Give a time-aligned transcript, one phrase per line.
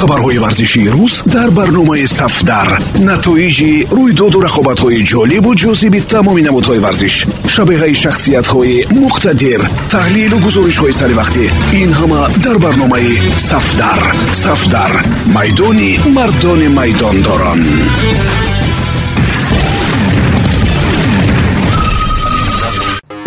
[0.00, 2.68] хабарҳои варзишии рӯз дар барномаи сафдар.
[3.10, 7.14] Натоиҷи рӯйдоду рақобатҳои ҷолибу ҷозиби тамоми намудҳои варзиш.
[7.54, 9.60] Шабеҳаи шахсиятҳои муқтадир.
[9.94, 11.44] Таҳлилу гузоришҳои саривақтӣ
[11.82, 13.12] ин ҳама дар барномаи
[13.50, 14.00] сафдар.
[14.44, 14.92] Сафдар.
[15.36, 17.60] Майдони мардони майдондорон.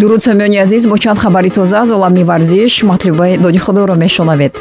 [0.00, 4.54] Дуруд самиёни азиз бо чанд хабари тоза аз олами варзиш матлубаи дони худоро мешунавед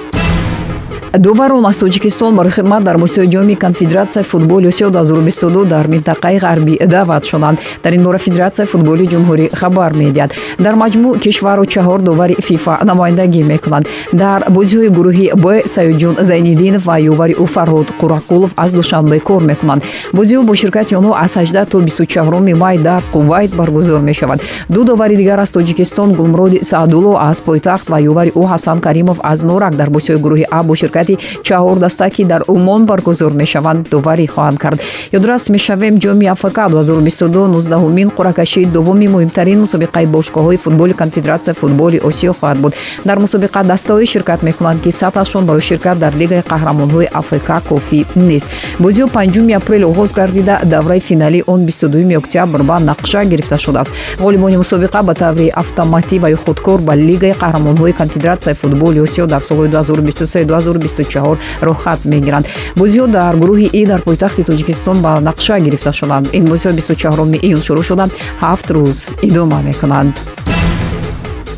[1.20, 6.88] дуварон аз тоҷикистон барои хидмат дар мусои ҷоми конфедератсияи футболи осиё 2022 дар минтақаи ғарбӣ
[6.88, 10.32] даъват шуданд дар ин бора федератсияи футболи ҷумҳурӣ хабар медиҳад.
[10.60, 13.86] Дар маҷмӯъ кишвару чаҳор дувари фифа намояндагӣ мекунанд.
[14.14, 19.82] Дар бозиҳои гурӯҳи б саюҷун зайниддинов ва ювари ӯ фарҳод қурақулов аз душанбе кор мекунанд.
[20.18, 24.39] Бозиҳо бо ширкати онҳо аз 18 то 24 май дар қувайт баргузор мешавад.
[24.69, 29.43] Ду довари дигар аз тоҷикистон гулмуроди саъдулло аз пойтахт ва ювари ӯ ҳасан каримов аз
[29.43, 34.28] норак дар бозиҳои гурӯҳи а бо ширкати ширкати чаҳордаста ки дар умон баргузор мешаванд дуварӣ
[34.28, 34.80] хоҳанд кард.
[35.11, 42.33] Ёдрас мешавем ҷоми афк 2022 нуздаҳумин қуръакашии дуввуми муҳимтарин мусобиқаи бошгоҳҳои футболи конфедератсияи футболи осиё
[42.39, 42.73] хоҳад буд.
[43.05, 48.47] Дар мусобиқа дастаҳое ширкат мекунанд ки сатҳашон барои ширкат дар лигаи қаҳрамонҳои афк кофӣ нест.
[48.80, 53.92] Бозиҳо 5 апрел оғоз гардида давраи финалӣ он 22 октябр ба нақша гирифта шудааст.
[54.20, 59.42] Ғолибони мусобиқа ба таври автоматӣ ва ё худкор ба лигаи қаҳрамонҳои конфедератсияи футболи осиё дар
[59.42, 62.45] солҳои 2023 24 ро хат мегиранд.
[62.75, 66.25] Бозиҳо дар гурӯҳи и дар пойтахти тоҷикистон ба нақша гирифта шуданд.
[66.38, 68.05] Ин бозиҳо 24 июн шурӯъ шуда.
[68.41, 70.16] Ҳафт рӯз идома мекунанд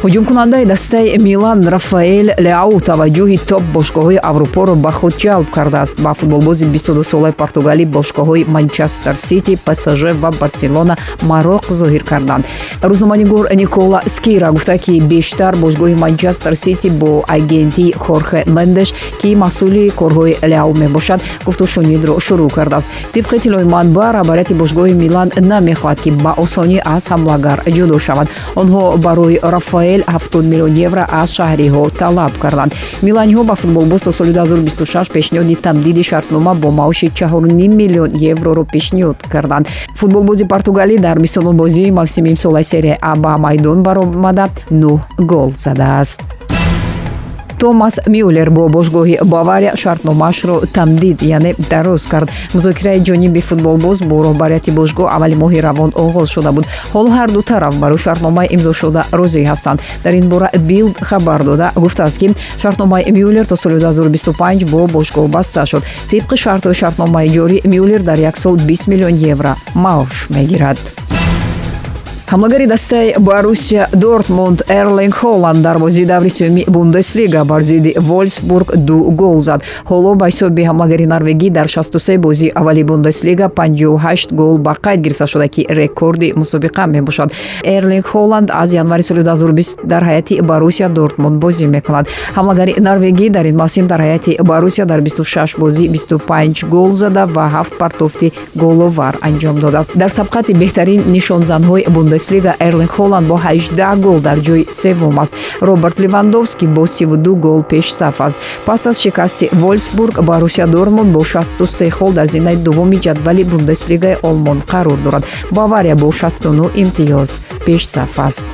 [0.03, 5.95] ҳуҷумкунандаи дастаи милан рафаэл леау таваҷҷӯҳи топ бошгоҳҳои аврупоро ба худ ҷалб кардааст.
[6.05, 10.95] Ба футболбози 22солаи португалӣ бошгоҳҳои манчестер сити псж ва барселона
[11.31, 12.43] мароқ зоҳир карданд.
[12.89, 18.89] Рӯзноманигор никола скира гуфта ки бештар бошгоҳи манчестер сити бо агенти хорхе мендеш
[19.21, 22.88] ки масъули корҳои леау мебошад гуфтушунидро шурӯъ кардааст.
[23.13, 28.28] Тибқи иттилои манбаъ раҳбарияти бошгоҳи милан намехоҳад ки ба осонӣ аз ҳамлагар ҷудо шавад.
[28.61, 32.73] Онҳо барои рафаэл рафаэл 70 миллион евро аз шаҳриҳо талаб карданд.
[33.01, 39.18] Миланиҳо ба футболбоз то соли 2026 пешниҳоди тамдиди шартнома бо маоши 4 миллион евроро пешниҳод
[39.29, 39.68] карданд.
[39.96, 46.34] Футболбози португалӣ дар 29 бозии мавсими имсолаи серия а ба майдон баромада 9 гол задааст
[47.66, 52.30] томас мюллер бо бошгоҳи бавария шартномаашро тамдид яъне дароз кард.
[52.53, 56.66] музокираи ҷониби футболбоз бо роҳбарияти бошгоҳ аввали моҳи равон оғоз шуда буд.
[56.94, 59.80] ҳоло ҳар ду тараф барои шартномаи имзошуда розӣ ҳастанд.
[60.03, 62.28] дар ин бора билд хабар дода гуфтааст ки
[62.62, 68.20] шартномаи мюллер то соли 2025 бо бошгоҳ баста шуд тибқи шартҳои шартномаи ҷорӣ мюллер дар
[68.30, 70.78] як сол 20 миллион евро маош мегирад
[72.28, 79.12] ҳамлагари дастаи боруссия дортмунд эрлинг холланд дар бозии даври сеюми бундеслига бар зидди волсбург ду
[79.12, 79.62] гол зад.
[79.86, 85.28] Ҳоло ба ҳисоби ҳамлагари норвегӣ дар 63 бозии аввали бундеслига 58 гол ба қайд гирифта
[85.28, 87.31] шуда ки рекорди мусобиқа мебошад.
[87.64, 92.08] Эрлинг холланд аз январи соли 2020 дар ҳайати боруссия дортмунд бозӣ мекунад.
[92.35, 97.50] Ҳамлагари норвегӣ дар ин мавсим дар ҳайати боруссия дар 26 бозӣ 25 гол зада ва
[97.53, 99.91] ҳафт партофти головар анҷом додааст.
[99.96, 105.34] Дар сабқати беҳтарин нишонзанҳои бундеслига бундеслига эрлинг холланд бо 18 гол дар ҷои севум аст.
[105.62, 108.38] Роберт левандовский бо 32 гол пешсаф аст.
[108.66, 114.62] Пас аз шикасти волсбург боруссия дормунд бо 63 хол дар зинаи дуввуми ҷадвали бундеслигаи олмон
[114.62, 115.26] қарор дорад.
[115.52, 118.47] Бавария бо 69 имтиёз пешсаф аст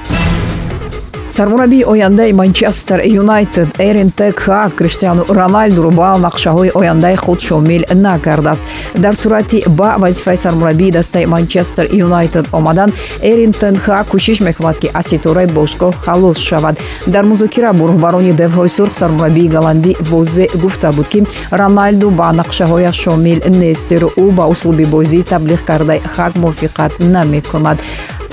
[1.32, 8.64] сармураббии ояндаи манчестер юнайтед эрин текха криштиану роналдуро ба нақшаҳои ояндаи худ шомил накардааст.
[8.96, 15.08] Дар сурати ба вазифаи сармураббии дастаи манчестер юнайтед омадан эрин тенха кӯшиш мекунад ки аз
[15.08, 16.76] ситораи бошгоҳ халос шавад.
[17.08, 22.96] Дар музокира бо роҳбарони девҳои сурх сармураббии голландӣ возе гуфта буд ки роналду ба нақшаҳояш
[23.04, 27.78] шомил нест зеро ӯ ба услуби бозӣ таблиғ кардаи хак мувофиқат намекунад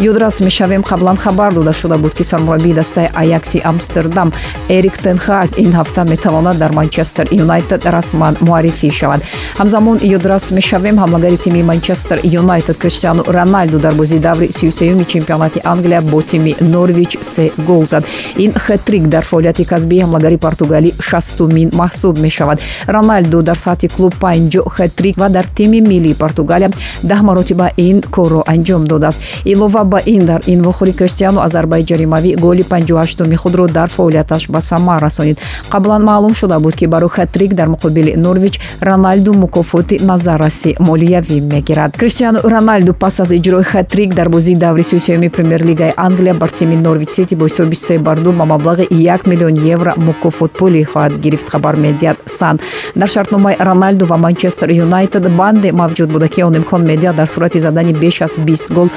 [0.00, 4.32] ёдрас мешавем қаблан хабар дода шуда буд ки сармураббии дастаи аякси амстердам.
[4.68, 9.22] Эрик тенхак ин ҳафта метавонад дар манчестер юнайтед расман муаррифӣ шавад.
[9.58, 16.00] Ҳамзамон ёдрас мешавем ҳамлагари тими манчестер юнайтед криштиану роналду дар бозии даври сюсеюми чемпионати англия
[16.00, 18.04] бо тими норвич се гол зад.
[18.36, 22.60] Ин хетрик дар фаъолияти касбии ҳамлагари португалӣ шастумин маҳсуб мешавад.
[22.86, 26.70] Роналду дар сатҳи клуб панҷо хетрик ва дар тими миллии португалия
[27.02, 29.18] даҳ маротиба ин корро анҷом додааст.
[29.44, 34.42] Илова ба ин дар ин вохӯрӣ криштиану аз зарбаи ҷаримавӣ голи панҷоҳаштуми худро дар фаъолияташ
[34.48, 35.38] ба самар расонид.
[35.72, 41.96] Қаблан маълум шуда буд ки барои хатрик дар муқобили норвич роналду мукофоти назарраси молиявӣ мегирад.
[41.96, 47.10] Криштиану роналду пас аз иҷрои хатрик дар бозии даври сюсеюми премер-лигаи англия бар тими норвич
[47.10, 51.76] сити бо ҳисоби се бар ду ба маблағи як миллион евро мукофотпулӣ хоҳад гирифт хабар
[51.76, 52.58] медиҳад сан.
[52.96, 57.58] Дар шартномаи роналду ва манчестер юнайтед банде мавҷуд буда ки он имкон медиҳад дар сурати
[57.58, 58.88] задани беш аз бист гол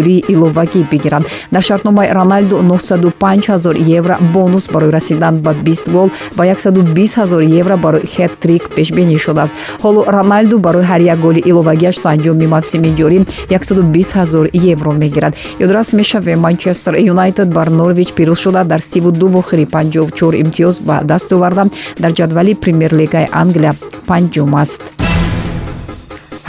[0.00, 1.26] мукофотпулии иловагӣ бигиранд.
[1.52, 7.42] Дар шартномаи роналду 905 ҳазор евро бонус барои расидан ба бист гол ва 120 ҳазор
[7.42, 9.54] евро барои хеттрик пешбинӣ шудааст.
[9.82, 13.18] Ҳоло роналду барои ҳар як голи иловагиаш то анҷоми мавсими ҷорӣ
[13.50, 15.34] 120 ҳазор евро мегирад.
[15.64, 18.64] Ёдрас мешавем манчестер юнайтед бар норвич пирӯз шуда.
[18.64, 21.64] Дар 32 вохири 54 имтиёз ба даст оварда.
[21.98, 23.72] Дар ҷадвали премер-лигаи англия
[24.08, 24.82] панҷум аст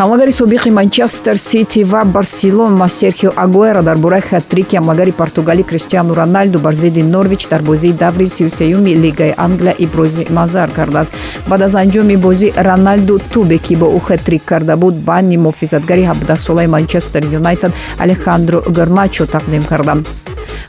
[0.02, 6.58] ҳамлагари собиқи манчестер сити ва барселона серхио агуэро дар бораи хатрики ҳамлагари португалӣ криштиану роналду
[6.60, 11.12] бар зидди норвич дар бозии даври сюсеюми лигаи англия ибрози назар кардааст.
[11.50, 16.68] Баъд аз анҷоми бозӣ роналду тубе ки бо ӯ хатрик карда буд банни муҳофизатгари 17-солаи
[16.76, 17.72] манчестер юнайтед
[18.04, 19.94] алехандро гарначо тақдим карда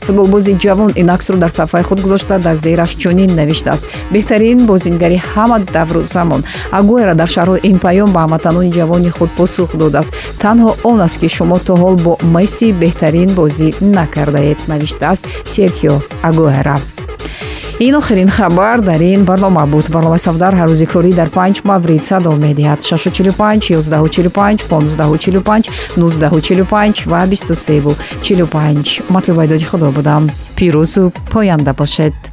[0.07, 3.83] футболбози ҷавон ин аксро дар сафҳаи худ гузошта дар зераш чунин навиштааст.
[4.13, 6.41] Беҳтарин бозингари ҳама давру замон
[6.79, 10.11] агуэра дар шарҳои ин паём ба ҳамватанони ҷавони худ посух додааст.
[10.43, 13.67] Танҳо он аст ки шумо то ҳол бо месси беҳтарин бозӣ
[13.97, 15.23] накардаед навиштааст.
[15.53, 15.95] Серхио
[16.29, 16.77] агуэра
[17.83, 19.89] ин охирин хабар дар ин барнома буд.
[19.91, 22.79] Барномаи савдар ҳар рӯзи корӣ дар панҷ маврид садо медиҳад.
[22.81, 30.29] 645 145 1545 1945 ва 23 45 матлуба айдоди худо будам.
[30.55, 32.32] Пирӯзу поянда бошед